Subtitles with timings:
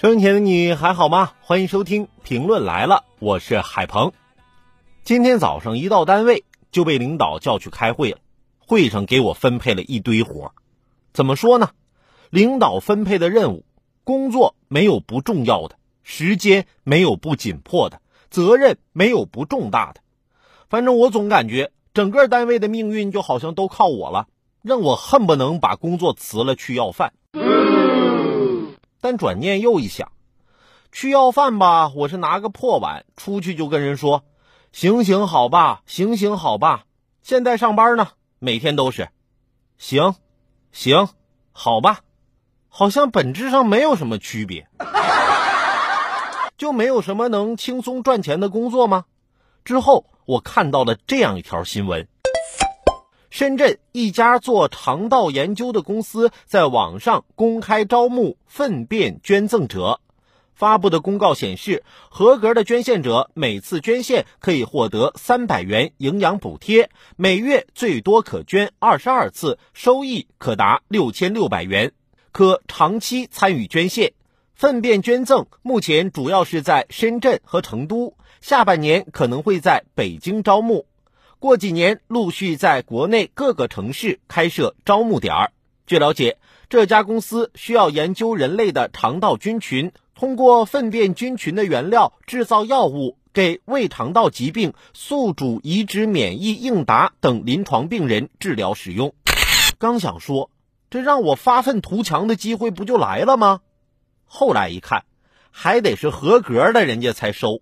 [0.00, 1.32] 收音前的你还好吗？
[1.40, 4.12] 欢迎收听评论来了，我是海鹏。
[5.02, 8.18] 今天早上一到单位就被领导叫去开会了，
[8.60, 10.52] 会上给我分配了一堆活
[11.12, 11.70] 怎么说呢？
[12.30, 13.64] 领导分配的任务，
[14.04, 15.74] 工作没有不重要的，
[16.04, 20.00] 时间没有不紧迫的，责任没有不重大的。
[20.68, 24.28] 反正我总感觉整个单位的命运就好像都靠我了，
[24.62, 27.14] 让我恨不能把工作辞了去要饭。
[29.00, 30.12] 但转念又一想，
[30.92, 34.24] 去要饭吧，我是拿个破碗出去就跟人说
[34.72, 36.84] ：“行行好吧，行行好吧。”
[37.22, 39.08] 现在上班呢，每天都是
[39.78, 40.14] “行，
[40.72, 41.08] 行，
[41.52, 42.00] 好吧”，
[42.68, 44.68] 好像本质上没有什么区别。
[46.56, 49.04] 就没有什么能轻松赚钱的工作吗？
[49.64, 52.08] 之后我看到了这样一条新闻。
[53.38, 60.00] 深圳一家做肠道研究的公司在网上公开招募粪便捐赠者。
[60.54, 71.92] 发布的公告显示，合格的捐献者每次捐献可以获得三百元营养补贴，每月最多可捐二十二次，收益可达六千六百元，
[72.32, 74.14] 可长期参与捐献。
[74.56, 80.86] 粪便捐赠目前主要是在深圳和成都，下半年可能会在北京招募。
[81.40, 85.52] 过几年，陆续在国内各个城市开设招募点儿。
[85.86, 86.38] 据了解，
[86.68, 99.14] 这家公司需要研究人类的肠道菌群，通过粪便菌群的原料制造药物，给胃肠道疾病、宿主移植免疫应答等临床病人治疗使用。
[99.78, 100.50] 刚想说，
[100.90, 103.60] 这让我发愤图强的机会不就来了吗？
[104.24, 105.04] 后来一看，
[105.52, 107.60] 还得是合格的人家才收，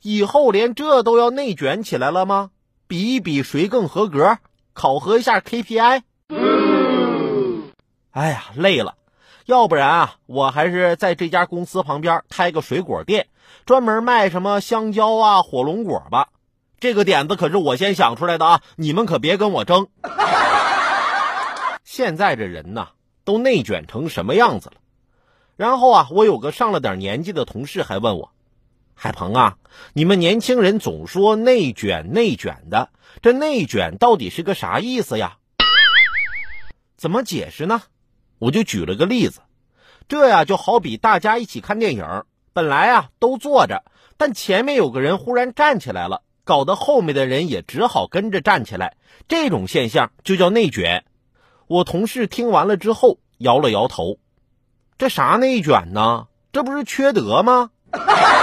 [0.00, 2.50] 以后连这都要内卷起来了吗？
[2.90, 4.38] 比一比谁更合格，
[4.72, 6.02] 考核一下 KPI。
[8.10, 8.96] 哎呀，累了，
[9.46, 13.28] 要不然啊，我还是在这家公司旁边开个水果店，
[13.64, 16.30] 专门卖什么香蕉啊、火龙果吧。
[16.80, 19.86] 这个点子可是我先想出来的啊，你们可别跟我争。
[21.84, 22.88] 现在这人呐，
[23.24, 24.78] 都内卷成什么样子了？
[25.56, 28.32] 然后啊，我有个上了点年纪的同事还问我。
[29.02, 29.56] 海鹏啊，
[29.94, 32.90] 你们年轻人总说内卷内卷的，
[33.22, 35.38] 这内卷到底是个啥意思呀？
[36.98, 37.80] 怎么解释呢？
[38.38, 39.40] 我就举了个例子，
[40.06, 43.84] 这呀就好比大家一起看电影，本来啊都坐着，
[44.18, 51.06] 但前面有个人忽然站起来了，搞得后面的人也只好跟着站起来，这种现象就叫内卷。
[51.68, 54.18] 我同事听完了之后摇了摇头，
[54.98, 56.26] 这啥内卷呢？
[56.52, 57.70] 这不是缺德吗？